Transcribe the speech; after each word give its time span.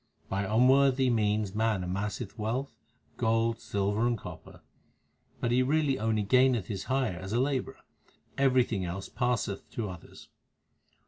By 0.29 0.45
unworthy 0.45 1.11
means 1.11 1.53
man 1.53 1.83
amasseth 1.83 2.35
wealth, 2.35 2.75
gold, 3.17 3.59
silver, 3.59 4.07
and 4.07 4.17
copper; 4.17 4.61
But 5.39 5.51
he 5.51 5.61
really 5.61 5.99
only 5.99 6.23
gaineth 6.23 6.65
his 6.65 6.85
hire 6.85 7.19
as 7.19 7.33
a 7.33 7.39
labourer; 7.39 7.81
everything 8.35 8.83
else 8.83 9.09
passeth 9.09 9.69
to 9.73 9.91
others. 9.91 10.29